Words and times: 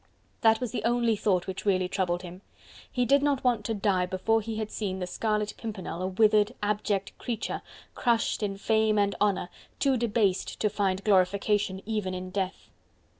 That 0.41 0.59
was 0.59 0.71
the 0.71 0.83
only 0.83 1.15
thought 1.15 1.45
which 1.45 1.63
really 1.63 1.87
troubled 1.87 2.23
him. 2.23 2.41
He 2.91 3.05
did 3.05 3.21
not 3.21 3.43
want 3.43 3.63
to 3.65 3.75
die 3.75 4.07
before 4.07 4.41
he 4.41 4.55
had 4.55 4.71
seen 4.71 4.97
the 4.97 5.05
Scarlet 5.05 5.53
Pimpernel 5.57 6.01
a 6.01 6.07
withered 6.07 6.55
abject 6.63 7.15
creature, 7.19 7.61
crushed 7.93 8.41
in 8.41 8.57
fame 8.57 8.97
and 8.97 9.13
honour, 9.21 9.49
too 9.77 9.97
debased 9.97 10.59
to 10.59 10.71
find 10.71 11.03
glorification 11.03 11.83
even 11.85 12.15
in 12.15 12.31
death. 12.31 12.71